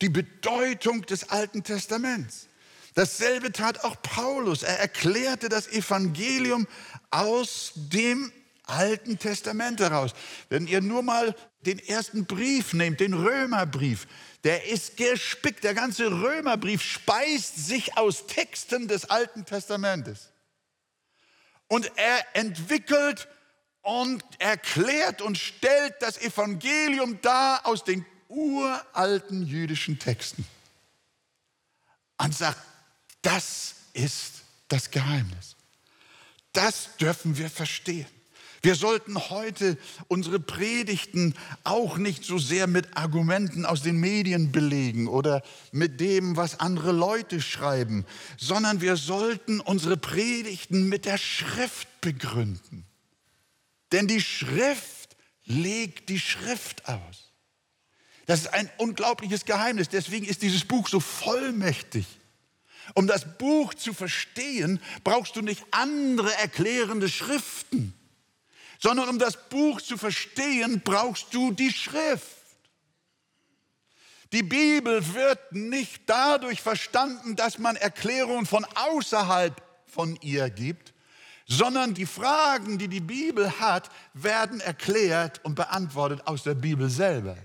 die 0.00 0.08
Bedeutung 0.08 1.02
des 1.02 1.28
Alten 1.28 1.62
Testaments. 1.62 2.48
Dasselbe 2.94 3.52
tat 3.52 3.84
auch 3.84 4.00
Paulus. 4.00 4.62
Er 4.62 4.80
erklärte 4.80 5.50
das 5.50 5.68
Evangelium 5.68 6.66
aus 7.10 7.72
dem 7.74 8.32
Alten 8.64 9.18
Testament 9.18 9.80
heraus. 9.80 10.12
Wenn 10.48 10.66
ihr 10.66 10.80
nur 10.80 11.02
mal 11.02 11.36
den 11.60 11.78
ersten 11.78 12.24
Brief 12.24 12.72
nehmt, 12.72 13.00
den 13.00 13.12
Römerbrief, 13.12 14.06
der 14.44 14.66
ist 14.66 14.96
gespickt. 14.96 15.62
Der 15.62 15.74
ganze 15.74 16.10
Römerbrief 16.10 16.80
speist 16.80 17.66
sich 17.66 17.98
aus 17.98 18.26
Texten 18.26 18.88
des 18.88 19.10
Alten 19.10 19.44
Testamentes. 19.44 20.32
Und 21.66 21.92
er 21.96 22.24
entwickelt 22.32 23.28
und 23.82 24.22
erklärt 24.38 25.22
und 25.22 25.38
stellt 25.38 25.94
das 26.00 26.18
Evangelium 26.18 27.20
dar 27.22 27.66
aus 27.66 27.84
den 27.84 28.04
uralten 28.28 29.46
jüdischen 29.46 29.98
Texten 29.98 30.44
und 32.18 32.34
sagt, 32.34 32.60
das 33.22 33.74
ist 33.94 34.42
das 34.68 34.90
Geheimnis. 34.90 35.56
Das 36.52 36.96
dürfen 36.96 37.36
wir 37.38 37.50
verstehen. 37.50 38.06
Wir 38.60 38.74
sollten 38.74 39.16
heute 39.30 39.78
unsere 40.08 40.40
Predigten 40.40 41.34
auch 41.62 41.96
nicht 41.96 42.24
so 42.24 42.38
sehr 42.38 42.66
mit 42.66 42.96
Argumenten 42.96 43.64
aus 43.64 43.82
den 43.82 43.98
Medien 43.98 44.50
belegen 44.50 45.06
oder 45.06 45.42
mit 45.70 46.00
dem, 46.00 46.36
was 46.36 46.58
andere 46.58 46.90
Leute 46.90 47.40
schreiben, 47.40 48.04
sondern 48.36 48.80
wir 48.80 48.96
sollten 48.96 49.60
unsere 49.60 49.96
Predigten 49.96 50.88
mit 50.88 51.04
der 51.04 51.18
Schrift 51.18 51.88
begründen. 52.00 52.87
Denn 53.92 54.06
die 54.06 54.20
Schrift 54.20 55.16
legt 55.44 56.08
die 56.08 56.20
Schrift 56.20 56.86
aus. 56.88 57.32
Das 58.26 58.40
ist 58.40 58.52
ein 58.52 58.70
unglaubliches 58.76 59.44
Geheimnis. 59.44 59.88
Deswegen 59.88 60.26
ist 60.26 60.42
dieses 60.42 60.64
Buch 60.64 60.88
so 60.88 61.00
vollmächtig. 61.00 62.06
Um 62.94 63.06
das 63.06 63.38
Buch 63.38 63.74
zu 63.74 63.94
verstehen, 63.94 64.80
brauchst 65.04 65.36
du 65.36 65.42
nicht 65.42 65.64
andere 65.70 66.32
erklärende 66.34 67.08
Schriften 67.08 67.94
sondern 68.78 69.08
um 69.08 69.18
das 69.18 69.48
Buch 69.48 69.80
zu 69.80 69.96
verstehen, 69.96 70.80
brauchst 70.84 71.34
du 71.34 71.52
die 71.52 71.72
Schrift. 71.72 72.36
Die 74.32 74.42
Bibel 74.42 75.14
wird 75.14 75.52
nicht 75.52 76.02
dadurch 76.06 76.60
verstanden, 76.60 77.34
dass 77.34 77.58
man 77.58 77.76
Erklärungen 77.76 78.46
von 78.46 78.64
außerhalb 78.64 79.60
von 79.86 80.16
ihr 80.20 80.50
gibt, 80.50 80.92
sondern 81.48 81.94
die 81.94 82.06
Fragen, 82.06 82.78
die 82.78 82.88
die 82.88 83.00
Bibel 83.00 83.58
hat, 83.58 83.90
werden 84.12 84.60
erklärt 84.60 85.44
und 85.44 85.54
beantwortet 85.54 86.26
aus 86.26 86.42
der 86.42 86.54
Bibel 86.54 86.90
selber. 86.90 87.36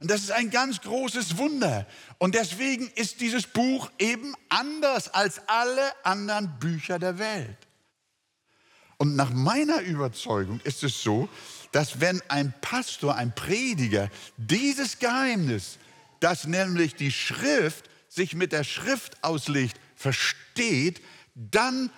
Und 0.00 0.10
das 0.10 0.22
ist 0.22 0.32
ein 0.32 0.50
ganz 0.50 0.80
großes 0.80 1.38
Wunder. 1.38 1.86
Und 2.18 2.34
deswegen 2.34 2.88
ist 2.96 3.20
dieses 3.20 3.46
Buch 3.46 3.90
eben 3.98 4.34
anders 4.48 5.08
als 5.14 5.40
alle 5.46 5.92
anderen 6.04 6.58
Bücher 6.58 6.98
der 6.98 7.18
Welt. 7.18 7.56
Und 8.98 9.14
nach 9.16 9.30
meiner 9.30 9.80
Überzeugung 9.80 10.60
ist 10.64 10.82
es 10.82 11.02
so, 11.02 11.28
dass 11.72 12.00
wenn 12.00 12.20
ein 12.28 12.52
Pastor, 12.60 13.14
ein 13.14 13.34
Prediger 13.34 14.10
dieses 14.36 14.98
Geheimnis, 14.98 15.78
das 16.20 16.46
nämlich 16.46 16.94
die 16.94 17.12
Schrift 17.12 17.88
sich 18.08 18.34
mit 18.34 18.52
der 18.52 18.64
Schrift 18.64 19.22
auslegt, 19.22 19.78
versteht, 19.94 21.02
dann 21.34 21.90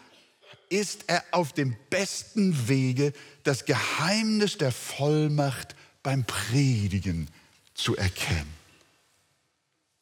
ist 0.71 1.05
er 1.07 1.25
auf 1.31 1.53
dem 1.53 1.77
besten 1.91 2.69
Wege, 2.69 3.13
das 3.43 3.65
Geheimnis 3.65 4.59
der 4.59 4.73
Vollmacht 4.73 5.75
beim 6.03 6.25
Predigen 6.25 7.29
zu 7.75 7.97
erkennen. 7.97 8.55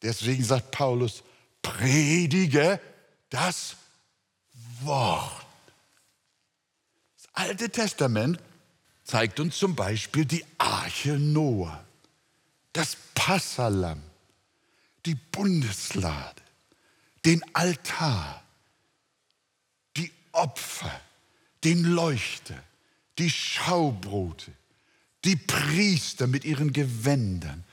Deswegen 0.01 0.43
sagt 0.43 0.71
Paulus, 0.71 1.23
predige 1.61 2.79
das 3.29 3.75
Wort. 4.81 5.45
Alte 7.33 7.69
Testament 7.69 8.39
zeigt 9.03 9.39
uns 9.39 9.57
zum 9.57 9.75
Beispiel 9.75 10.25
die 10.25 10.43
Arche 10.57 11.19
Noah, 11.19 11.83
das 12.73 12.97
Passalam, 13.13 14.01
die 15.05 15.15
Bundeslade, 15.15 16.41
den 17.25 17.43
Altar, 17.53 18.43
Opfer, 20.37 20.91
den 21.63 21.83
Leuchter, 21.83 22.61
die 23.17 23.29
Schaubrote, 23.29 24.51
die 25.25 25.35
Priester 25.35 26.27
mit 26.27 26.45
ihren 26.45 26.73
Gewändern, 26.73 27.63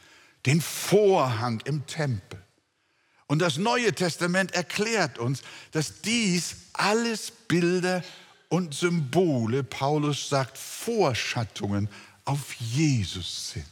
den 0.46 0.60
Vorhang 0.60 1.60
im 1.66 1.86
Tempel. 1.86 2.42
Und 3.26 3.40
das 3.40 3.58
Neue 3.58 3.92
Testament 3.92 4.52
erklärt 4.52 5.18
uns, 5.18 5.42
dass 5.72 6.00
dies 6.00 6.56
alles 6.72 7.30
Bilder 7.30 8.02
und 8.48 8.74
Symbole, 8.74 9.62
Paulus 9.62 10.28
sagt 10.28 10.56
Vorschattungen 10.56 11.88
auf 12.24 12.54
Jesus 12.54 13.52
sind. 13.52 13.66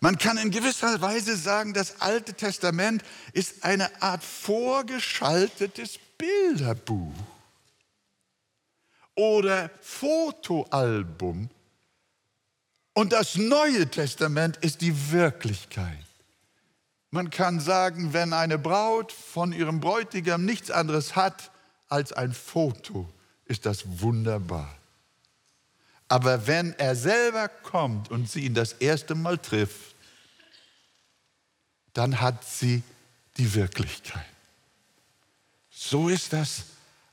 Man 0.00 0.18
kann 0.18 0.36
in 0.38 0.50
gewisser 0.50 1.00
Weise 1.00 1.36
sagen, 1.36 1.72
das 1.72 2.00
Alte 2.00 2.34
Testament 2.34 3.02
ist 3.32 3.64
eine 3.64 4.02
Art 4.02 4.22
vorgeschaltetes 4.22 5.98
Bilderbuch 6.18 7.33
oder 9.14 9.70
Fotoalbum. 9.80 11.50
Und 12.92 13.12
das 13.12 13.36
Neue 13.36 13.88
Testament 13.90 14.56
ist 14.58 14.80
die 14.80 15.12
Wirklichkeit. 15.12 15.98
Man 17.10 17.30
kann 17.30 17.60
sagen, 17.60 18.12
wenn 18.12 18.32
eine 18.32 18.58
Braut 18.58 19.12
von 19.12 19.52
ihrem 19.52 19.80
Bräutigam 19.80 20.44
nichts 20.44 20.70
anderes 20.70 21.14
hat 21.14 21.50
als 21.88 22.12
ein 22.12 22.32
Foto, 22.32 23.08
ist 23.44 23.66
das 23.66 24.00
wunderbar. 24.00 24.76
Aber 26.08 26.46
wenn 26.46 26.72
er 26.78 26.96
selber 26.96 27.48
kommt 27.48 28.10
und 28.10 28.30
sie 28.30 28.44
ihn 28.44 28.54
das 28.54 28.74
erste 28.74 29.14
Mal 29.14 29.38
trifft, 29.38 29.94
dann 31.92 32.20
hat 32.20 32.44
sie 32.44 32.82
die 33.36 33.54
Wirklichkeit. 33.54 34.26
So 35.70 36.08
ist 36.08 36.32
das 36.32 36.64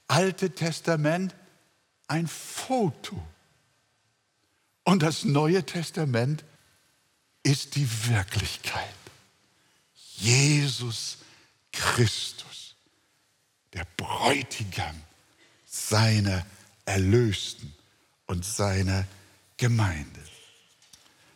Alte 0.08 0.50
Testament 0.50 1.34
ein 2.12 2.28
Foto. 2.28 3.20
Und 4.84 5.02
das 5.02 5.24
Neue 5.24 5.66
Testament 5.66 6.44
ist 7.42 7.76
die 7.76 7.88
Wirklichkeit. 8.10 8.94
Jesus 10.18 11.20
Christus, 11.72 12.76
der 13.74 13.88
Bräutigam 13.96 14.96
seiner 15.66 16.46
Erlösten 16.84 17.74
und 18.28 18.44
seiner 18.44 19.08
Gemeinde. 19.56 20.20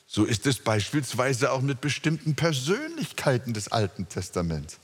So 0.07 0.25
ist 0.25 0.45
es 0.45 0.59
beispielsweise 0.59 1.53
auch 1.53 1.61
mit 1.61 1.79
bestimmten 1.79 2.35
Persönlichkeiten 2.35 3.53
des 3.53 3.69
Alten 3.69 4.09
Testaments. 4.09 4.79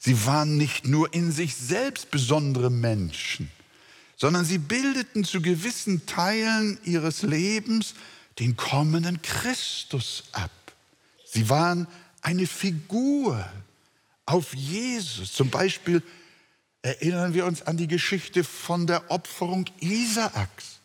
Sie 0.00 0.26
waren 0.26 0.56
nicht 0.56 0.86
nur 0.86 1.14
in 1.14 1.30
sich 1.30 1.54
selbst 1.54 2.10
besondere 2.10 2.70
Menschen, 2.70 3.50
sondern 4.20 4.44
sie 4.44 4.58
bildeten 4.58 5.24
zu 5.24 5.40
gewissen 5.40 6.04
Teilen 6.04 6.78
ihres 6.84 7.22
Lebens 7.22 7.94
den 8.38 8.54
kommenden 8.54 9.22
Christus 9.22 10.24
ab. 10.32 10.50
Sie 11.24 11.48
waren 11.48 11.86
eine 12.20 12.46
Figur 12.46 13.48
auf 14.26 14.54
Jesus, 14.54 15.32
zum 15.32 15.48
Beispiel 15.48 16.02
erinnern 16.82 17.32
wir 17.32 17.46
uns 17.46 17.62
an 17.62 17.78
die 17.78 17.86
Geschichte 17.86 18.44
von 18.44 18.86
der 18.86 19.10
Opferung 19.10 19.64
Isaaks. 19.80 20.80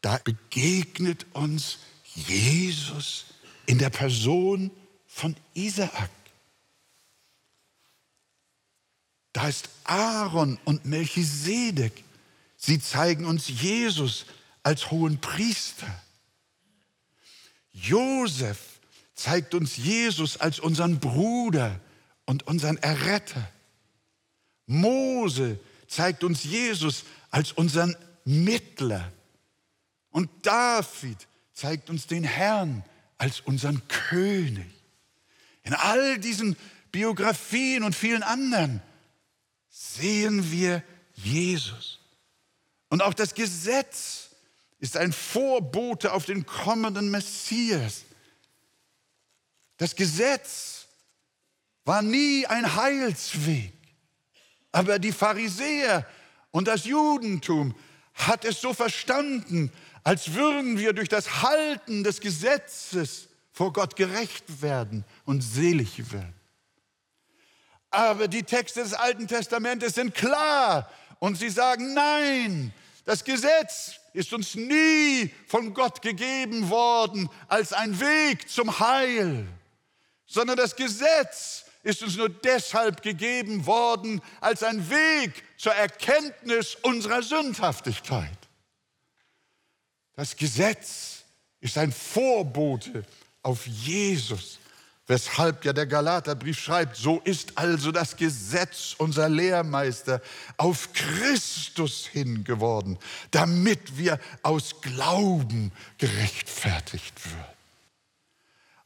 Da 0.00 0.18
begegnet 0.24 1.26
uns 1.34 1.80
Jesus 2.04 3.26
in 3.66 3.76
der 3.76 3.90
Person 3.90 4.70
von 5.06 5.36
Isaak. 5.52 6.10
Da 9.40 9.48
ist 9.48 9.70
Aaron 9.84 10.58
und 10.66 10.84
Melchisedek. 10.84 12.04
Sie 12.58 12.78
zeigen 12.78 13.24
uns 13.24 13.48
Jesus 13.48 14.26
als 14.62 14.90
hohen 14.90 15.18
Priester. 15.18 15.88
Josef 17.72 18.58
zeigt 19.14 19.54
uns 19.54 19.78
Jesus 19.78 20.36
als 20.36 20.60
unseren 20.60 21.00
Bruder 21.00 21.80
und 22.26 22.46
unseren 22.48 22.76
Erretter. 22.76 23.50
Mose 24.66 25.58
zeigt 25.88 26.22
uns 26.22 26.44
Jesus 26.44 27.04
als 27.30 27.52
unseren 27.52 27.96
Mittler. 28.26 29.10
Und 30.10 30.28
David 30.42 31.16
zeigt 31.54 31.88
uns 31.88 32.06
den 32.06 32.24
Herrn 32.24 32.84
als 33.16 33.40
unseren 33.40 33.88
König. 33.88 34.70
In 35.62 35.72
all 35.72 36.18
diesen 36.18 36.58
Biografien 36.92 37.84
und 37.84 37.96
vielen 37.96 38.22
anderen 38.22 38.82
sehen 39.80 40.50
wir 40.50 40.82
Jesus. 41.14 42.00
Und 42.90 43.02
auch 43.02 43.14
das 43.14 43.34
Gesetz 43.34 44.30
ist 44.78 44.96
ein 44.96 45.12
Vorbote 45.12 46.12
auf 46.12 46.26
den 46.26 46.44
kommenden 46.44 47.10
Messias. 47.10 48.02
Das 49.78 49.94
Gesetz 49.96 50.86
war 51.84 52.02
nie 52.02 52.46
ein 52.46 52.76
Heilsweg. 52.76 53.72
Aber 54.72 54.98
die 54.98 55.12
Pharisäer 55.12 56.06
und 56.50 56.68
das 56.68 56.84
Judentum 56.84 57.74
hat 58.14 58.44
es 58.44 58.60
so 58.60 58.74
verstanden, 58.74 59.72
als 60.04 60.34
würden 60.34 60.78
wir 60.78 60.92
durch 60.92 61.08
das 61.08 61.42
Halten 61.42 62.04
des 62.04 62.20
Gesetzes 62.20 63.28
vor 63.50 63.72
Gott 63.72 63.96
gerecht 63.96 64.62
werden 64.62 65.04
und 65.24 65.40
selig 65.40 66.12
werden. 66.12 66.39
Aber 67.90 68.28
die 68.28 68.44
Texte 68.44 68.82
des 68.82 68.94
Alten 68.94 69.26
Testamentes 69.26 69.94
sind 69.94 70.14
klar 70.14 70.88
und 71.18 71.36
sie 71.36 71.50
sagen, 71.50 71.92
nein, 71.92 72.72
das 73.04 73.24
Gesetz 73.24 73.96
ist 74.12 74.32
uns 74.32 74.54
nie 74.54 75.30
von 75.46 75.74
Gott 75.74 76.00
gegeben 76.00 76.70
worden 76.70 77.28
als 77.48 77.72
ein 77.72 77.98
Weg 77.98 78.48
zum 78.48 78.78
Heil, 78.78 79.46
sondern 80.26 80.56
das 80.56 80.76
Gesetz 80.76 81.64
ist 81.82 82.02
uns 82.02 82.16
nur 82.16 82.28
deshalb 82.28 83.02
gegeben 83.02 83.66
worden 83.66 84.20
als 84.40 84.62
ein 84.62 84.88
Weg 84.90 85.42
zur 85.56 85.74
Erkenntnis 85.74 86.76
unserer 86.76 87.22
Sündhaftigkeit. 87.22 88.38
Das 90.14 90.36
Gesetz 90.36 91.24
ist 91.60 91.78
ein 91.78 91.90
Vorbote 91.90 93.04
auf 93.42 93.66
Jesus, 93.66 94.59
weshalb 95.10 95.64
ja 95.64 95.72
der 95.72 95.88
Galaterbrief 95.88 96.56
schreibt, 96.56 96.96
so 96.96 97.18
ist 97.24 97.58
also 97.58 97.90
das 97.90 98.16
Gesetz 98.16 98.94
unser 98.96 99.28
Lehrmeister 99.28 100.22
auf 100.56 100.92
Christus 100.92 102.06
hin 102.06 102.44
geworden, 102.44 102.96
damit 103.32 103.98
wir 103.98 104.20
aus 104.44 104.80
Glauben 104.80 105.72
gerechtfertigt 105.98 107.12
würden. 107.24 107.44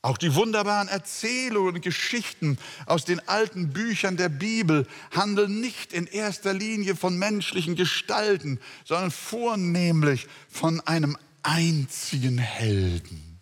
Auch 0.01 0.17
die 0.17 0.35
wunderbaren 0.35 0.89
Erzählungen 0.89 1.75
und 1.75 1.81
Geschichten 1.83 2.57
aus 2.87 3.05
den 3.05 3.27
alten 3.29 3.75
Büchern 3.75 4.17
der 4.17 4.31
Bibel 4.31 4.87
handeln 5.15 5.61
nicht 5.61 5.93
in 5.93 6.07
erster 6.07 6.55
Linie 6.55 6.97
von 6.97 7.19
menschlichen 7.19 7.75
Gestalten, 7.75 8.61
sondern 8.87 9.11
vornehmlich 9.11 10.27
von 10.49 10.81
einem 10.81 11.19
einzigen 11.43 12.39
Helden, 12.39 13.34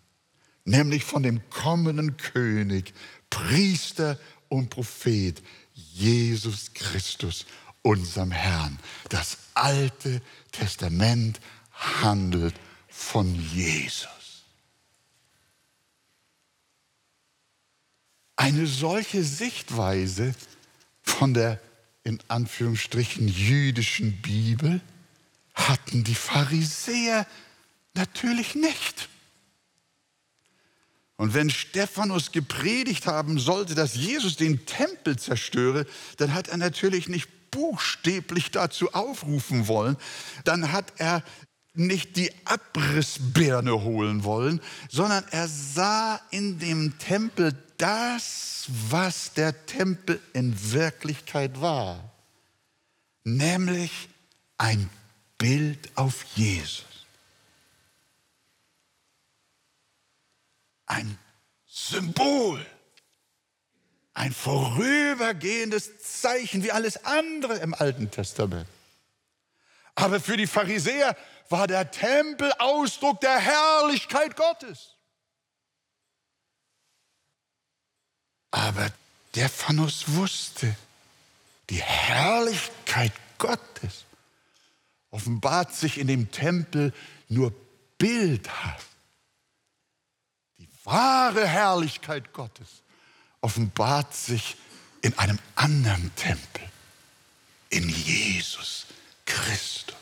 nämlich 0.65 1.03
von 1.03 1.23
dem 1.23 1.47
kommenden 1.49 2.17
König, 2.17 2.93
Priester 3.29 4.19
und 4.49 4.69
Prophet, 4.69 5.41
Jesus 5.73 6.73
Christus, 6.73 7.45
unserem 7.81 8.31
Herrn. 8.31 8.79
Das 9.09 9.37
Alte 9.53 10.21
Testament 10.51 11.39
handelt 11.71 12.55
von 12.87 13.35
Jesus. 13.35 14.07
Eine 18.35 18.67
solche 18.67 19.23
Sichtweise 19.23 20.33
von 21.01 21.33
der 21.33 21.59
in 22.03 22.19
Anführungsstrichen 22.27 23.27
jüdischen 23.27 24.21
Bibel 24.21 24.81
hatten 25.53 26.03
die 26.03 26.15
Pharisäer 26.15 27.25
natürlich 27.93 28.55
nicht. 28.55 29.09
Und 31.23 31.33
wenn 31.33 31.49
Stephanus 31.49 32.33
gepredigt 32.33 33.07
haben 33.07 33.39
sollte, 33.39 33.75
dass 33.75 33.95
Jesus 33.95 34.35
den 34.35 34.65
Tempel 34.65 35.17
zerstöre, 35.17 35.85
dann 36.17 36.33
hat 36.33 36.49
er 36.49 36.57
natürlich 36.57 37.07
nicht 37.07 37.29
buchstäblich 37.49 38.51
dazu 38.51 38.93
aufrufen 38.93 39.69
wollen, 39.69 39.95
dann 40.43 40.73
hat 40.73 40.91
er 40.97 41.23
nicht 41.75 42.17
die 42.17 42.29
Abrissbirne 42.43 43.85
holen 43.85 44.25
wollen, 44.25 44.59
sondern 44.89 45.23
er 45.31 45.47
sah 45.47 46.19
in 46.29 46.59
dem 46.59 46.97
Tempel 46.97 47.57
das, 47.77 48.65
was 48.89 49.31
der 49.31 49.65
Tempel 49.65 50.19
in 50.33 50.73
Wirklichkeit 50.73 51.61
war, 51.61 52.11
nämlich 53.23 54.09
ein 54.57 54.89
Bild 55.37 55.89
auf 55.95 56.25
Jesus. 56.35 56.92
Ein 60.85 61.17
Symbol, 61.65 62.65
ein 64.13 64.33
vorübergehendes 64.33 66.21
Zeichen 66.21 66.63
wie 66.63 66.71
alles 66.71 67.05
andere 67.05 67.57
im 67.57 67.73
Alten 67.73 68.11
Testament. 68.11 68.67
Aber 69.95 70.19
für 70.19 70.37
die 70.37 70.47
Pharisäer 70.47 71.15
war 71.49 71.67
der 71.67 71.91
Tempel 71.91 72.51
Ausdruck 72.59 73.21
der 73.21 73.37
Herrlichkeit 73.37 74.35
Gottes. 74.35 74.95
Aber 78.51 78.91
der 79.35 79.49
Phanus 79.49 80.03
wusste, 80.15 80.75
die 81.69 81.81
Herrlichkeit 81.81 83.13
Gottes 83.39 84.05
offenbart 85.09 85.73
sich 85.73 85.97
in 85.97 86.07
dem 86.07 86.31
Tempel 86.31 86.93
nur 87.29 87.53
bildhaft. 87.97 88.92
Wahre 90.85 91.47
Herrlichkeit 91.47 92.33
Gottes 92.33 92.83
offenbart 93.41 94.13
sich 94.13 94.57
in 95.01 95.17
einem 95.17 95.39
anderen 95.55 96.13
Tempel, 96.15 96.61
in 97.69 97.87
Jesus 97.89 98.85
Christus. 99.25 99.95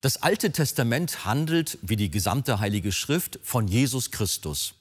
Das 0.00 0.22
Alte 0.22 0.52
Testament 0.52 1.24
handelt, 1.24 1.78
wie 1.80 1.96
die 1.96 2.10
gesamte 2.10 2.60
Heilige 2.60 2.92
Schrift, 2.92 3.38
von 3.42 3.66
Jesus 3.66 4.10
Christus. 4.10 4.74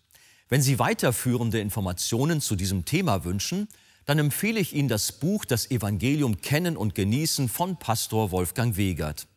Wenn 0.49 0.61
Sie 0.61 0.79
weiterführende 0.79 1.61
Informationen 1.61 2.41
zu 2.41 2.57
diesem 2.57 2.83
Thema 2.83 3.23
wünschen, 3.23 3.69
dann 4.05 4.19
empfehle 4.19 4.59
ich 4.59 4.73
Ihnen 4.73 4.89
das 4.89 5.13
Buch 5.13 5.45
Das 5.45 5.71
Evangelium 5.71 6.41
Kennen 6.41 6.75
und 6.75 6.93
Genießen 6.93 7.47
von 7.47 7.77
Pastor 7.77 8.31
Wolfgang 8.31 8.75
Wegert. 8.75 9.27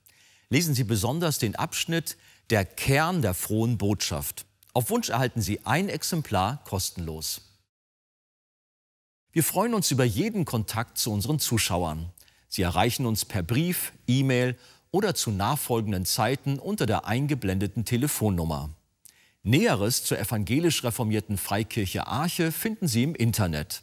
Lesen 0.48 0.74
Sie 0.74 0.84
besonders 0.84 1.38
den 1.38 1.56
Abschnitt 1.56 2.16
Der 2.50 2.64
Kern 2.64 3.22
der 3.22 3.34
frohen 3.34 3.78
Botschaft. 3.78 4.46
Auf 4.72 4.90
Wunsch 4.90 5.08
erhalten 5.08 5.40
Sie 5.40 5.64
ein 5.64 5.88
Exemplar 5.88 6.62
kostenlos. 6.64 7.40
Wir 9.32 9.42
freuen 9.42 9.74
uns 9.74 9.90
über 9.90 10.04
jeden 10.04 10.44
Kontakt 10.44 10.98
zu 10.98 11.12
unseren 11.12 11.38
Zuschauern. 11.38 12.12
Sie 12.48 12.62
erreichen 12.62 13.06
uns 13.06 13.24
per 13.24 13.42
Brief, 13.42 13.92
E-Mail 14.06 14.56
oder 14.92 15.14
zu 15.14 15.30
nachfolgenden 15.30 16.06
Zeiten 16.06 16.58
unter 16.58 16.86
der 16.86 17.06
eingeblendeten 17.06 17.84
Telefonnummer. 17.84 18.70
Näheres 19.42 20.04
zur 20.04 20.18
evangelisch 20.18 20.84
reformierten 20.84 21.38
Freikirche 21.38 22.06
Arche 22.06 22.52
finden 22.52 22.88
Sie 22.88 23.02
im 23.02 23.14
Internet. 23.14 23.82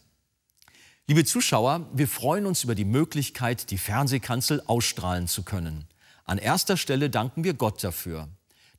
Liebe 1.08 1.26
Zuschauer, 1.26 1.90
wir 1.94 2.08
freuen 2.08 2.46
uns 2.46 2.64
über 2.64 2.76
die 2.76 2.86
Möglichkeit, 2.86 3.70
die 3.72 3.78
Fernsehkanzel 3.78 4.64
ausstrahlen 4.66 5.28
zu 5.28 5.44
können. 5.44 5.86
An 6.26 6.38
erster 6.38 6.78
Stelle 6.78 7.10
danken 7.10 7.44
wir 7.44 7.54
Gott 7.54 7.84
dafür. 7.84 8.30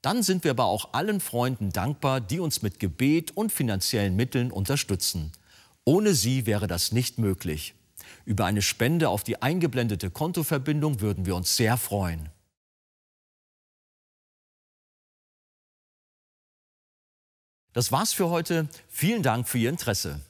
Dann 0.02 0.22
sind 0.22 0.44
wir 0.44 0.50
aber 0.50 0.64
auch 0.64 0.92
allen 0.92 1.20
Freunden 1.20 1.70
dankbar, 1.70 2.20
die 2.20 2.40
uns 2.40 2.62
mit 2.62 2.78
Gebet 2.78 3.36
und 3.36 3.52
finanziellen 3.52 4.16
Mitteln 4.16 4.50
unterstützen. 4.50 5.32
Ohne 5.84 6.14
sie 6.14 6.46
wäre 6.46 6.66
das 6.66 6.92
nicht 6.92 7.18
möglich. 7.18 7.74
Über 8.24 8.46
eine 8.46 8.62
Spende 8.62 9.08
auf 9.08 9.24
die 9.24 9.42
eingeblendete 9.42 10.10
Kontoverbindung 10.10 11.00
würden 11.00 11.26
wir 11.26 11.36
uns 11.36 11.56
sehr 11.56 11.76
freuen. 11.76 12.30
Das 17.72 17.90
war's 17.90 18.12
für 18.12 18.30
heute. 18.30 18.68
Vielen 18.88 19.22
Dank 19.22 19.48
für 19.48 19.58
Ihr 19.58 19.68
Interesse. 19.68 20.20